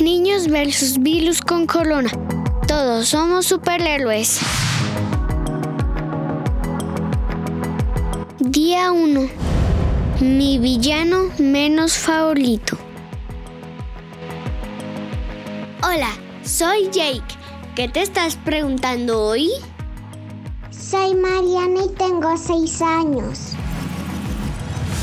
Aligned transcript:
Niños 0.00 0.48
versus 0.48 0.98
virus 0.98 1.40
con 1.40 1.66
corona. 1.66 2.10
Todos 2.68 3.08
somos 3.08 3.46
superhéroes. 3.46 4.40
Día 8.38 8.92
1. 8.92 9.28
Mi 10.20 10.58
villano 10.58 11.30
menos 11.38 11.96
favorito. 11.96 12.76
Hola, 15.82 16.10
soy 16.44 16.90
Jake. 16.92 17.22
¿Qué 17.74 17.88
te 17.88 18.02
estás 18.02 18.36
preguntando 18.36 19.22
hoy? 19.22 19.50
Soy 20.70 21.14
Mariana 21.14 21.84
y 21.86 21.94
tengo 21.94 22.36
6 22.36 22.82
años. 22.82 23.52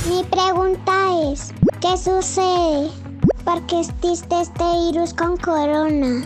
Mi 0.07 0.23
pregunta 0.25 1.31
es, 1.31 1.51
¿qué 1.81 1.97
sucede? 1.97 3.02
¿Por 3.43 3.65
qué 3.65 3.81
existe 3.81 4.39
este 4.39 4.63
virus 4.85 5.13
con 5.13 5.35
corona? 5.35 6.25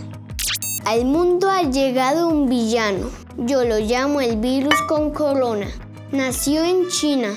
Al 0.86 1.06
mundo 1.06 1.50
ha 1.50 1.64
llegado 1.64 2.28
un 2.28 2.48
villano. 2.48 3.10
Yo 3.38 3.66
lo 3.66 3.80
llamo 3.80 4.22
el 4.22 4.38
virus 4.38 4.76
con 4.88 5.10
corona. 5.10 5.68
Nació 6.12 6.64
en 6.64 6.88
China. 6.90 7.34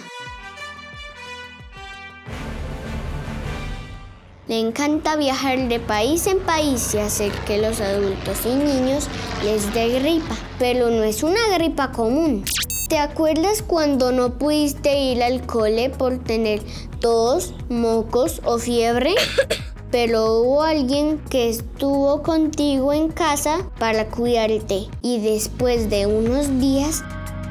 Le 4.49 4.61
encanta 4.61 5.17
viajar 5.17 5.69
de 5.69 5.81
país 5.81 6.27
en 6.27 6.41
país 6.41 6.93
y 6.95 6.99
hacer 6.99 7.33
que 7.47 7.57
los 7.57 7.81
adultos 7.81 8.45
y 8.45 8.55
niños 8.55 9.09
les 9.45 9.73
dé 9.73 9.99
gripa. 9.99 10.37
Pero 10.59 10.91
no 10.91 11.05
es 11.05 11.23
una 11.23 11.41
gripa 11.55 11.91
común. 11.91 12.45
¿Te 12.91 12.99
acuerdas 12.99 13.63
cuando 13.63 14.13
no 14.13 14.35
pudiste 14.35 15.01
ir 15.01 15.23
al 15.23 15.47
cole 15.47 15.89
por 15.89 16.19
tener 16.19 16.61
tos, 17.01 17.55
mocos 17.71 18.43
o 18.45 18.59
fiebre? 18.59 19.15
Pero 19.91 20.41
hubo 20.41 20.63
alguien 20.63 21.19
que 21.31 21.51
estuvo 21.51 22.23
contigo 22.23 22.93
en 22.93 23.11
casa 23.11 23.69
para 23.79 24.09
cuidarte 24.09 24.87
y 25.03 25.21
después 25.21 25.91
de 25.91 26.07
unos 26.07 26.61
días 26.61 27.03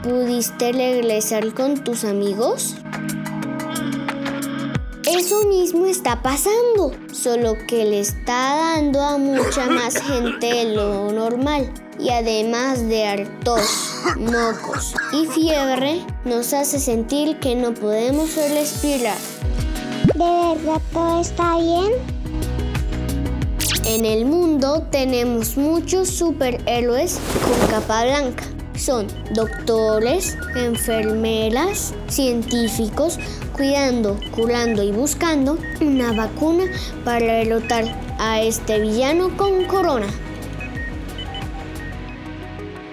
pudiste 0.03 0.71
regresar 0.71 1.53
con 1.53 1.83
tus 1.83 2.05
amigos. 2.05 2.75
Eso 5.05 5.43
mismo 5.45 5.85
está 5.85 6.21
pasando, 6.21 6.93
solo 7.11 7.55
que 7.67 7.83
le 7.83 7.99
está 7.99 8.75
dando 8.75 9.01
a 9.01 9.17
mucha 9.17 9.67
más 9.67 9.97
gente 10.01 10.47
de 10.47 10.75
lo 10.75 11.11
normal. 11.11 11.73
Y 11.99 12.09
además 12.11 12.87
de 12.87 13.05
hartos, 13.05 13.95
mocos 14.17 14.93
y 15.11 15.25
fiebre, 15.25 16.05
nos 16.23 16.53
hace 16.53 16.79
sentir 16.79 17.37
que 17.39 17.55
no 17.55 17.73
podemos 17.73 18.33
respirar. 18.35 19.17
¿De 20.13 20.19
verdad 20.19 20.81
todo 20.93 21.19
está 21.19 21.57
bien? 21.57 22.18
En 23.89 24.05
el 24.05 24.25
mundo 24.25 24.83
tenemos 24.91 25.57
muchos 25.57 26.09
superhéroes 26.09 27.19
con 27.43 27.69
capa 27.71 28.03
blanca. 28.05 28.43
Son 28.77 29.07
doctores, 29.33 30.37
enfermeras, 30.55 31.95
científicos, 32.07 33.17
cuidando, 33.51 34.15
curando 34.29 34.83
y 34.83 34.91
buscando 34.91 35.57
una 35.81 36.13
vacuna 36.13 36.65
para 37.03 37.37
derrotar 37.37 37.85
a 38.19 38.43
este 38.43 38.79
villano 38.79 39.35
con 39.35 39.65
corona. 39.65 40.07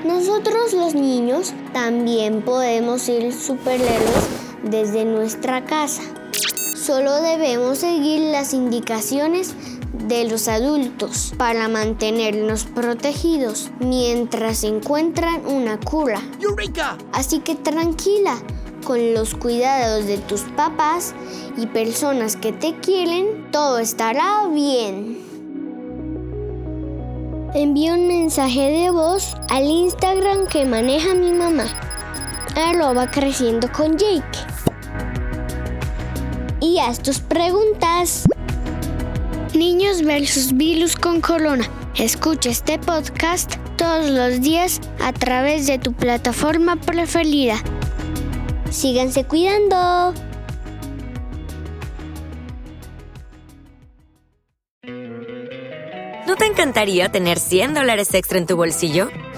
Nosotros 0.03 0.72
los 0.72 0.94
niños 0.94 1.53
también 1.75 2.41
podemos 2.41 3.03
ser 3.03 3.34
superhéroes 3.34 4.28
desde 4.62 5.04
nuestra 5.04 5.62
casa. 5.66 6.00
Solo 6.75 7.21
debemos 7.21 7.78
seguir 7.78 8.21
las 8.32 8.54
indicaciones 8.54 9.54
de 10.09 10.28
los 10.28 10.49
adultos 10.49 11.33
para 11.37 11.69
mantenernos 11.69 12.65
protegidos 12.65 13.71
mientras 13.81 14.65
encuentran 14.65 15.44
una 15.47 15.78
cura. 15.78 16.21
Así 17.12 17.41
que 17.41 17.55
tranquila, 17.55 18.39
con 18.84 19.15
los 19.15 19.34
cuidados 19.34 20.06
de 20.06 20.19
tus 20.19 20.43
papás 20.56 21.15
y 21.56 21.66
personas 21.66 22.37
que 22.37 22.53
te 22.53 22.78
quieren, 22.81 23.50
todo 23.50 23.78
estará 23.78 24.47
bien. 24.49 25.19
Envío 27.55 27.95
un 27.95 28.06
mensaje 28.06 28.71
de 28.71 28.91
voz 28.91 29.34
al 29.49 29.65
Instagram 29.65 30.47
que 30.47 30.66
maneja 30.66 31.15
mi 31.15 31.33
mamá. 31.33 31.65
Arroba 32.55 33.11
creciendo 33.11 33.71
con 33.72 33.97
Jake. 33.97 34.39
Y 36.61 36.78
haz 36.78 37.00
tus 37.00 37.21
preguntas. 37.21 38.27
Niños 39.55 40.03
versus 40.03 40.53
virus 40.57 40.97
con 40.97 41.21
corona. 41.21 41.69
Escucha 41.97 42.51
este 42.51 42.79
podcast 42.79 43.55
todos 43.77 44.11
los 44.11 44.41
días 44.41 44.81
a 45.01 45.12
través 45.12 45.67
de 45.67 45.79
tu 45.79 45.93
plataforma 45.93 46.77
preferida. 46.77 47.57
Síganse 48.71 49.25
cuidando. 49.25 50.12
¿No 56.27 56.37
te 56.37 56.47
encantaría 56.47 57.09
tener 57.11 57.39
100 57.39 57.75
dólares 57.75 58.13
extra 58.15 58.39
en 58.39 58.47
tu 58.47 58.57
bolsillo? 58.57 59.09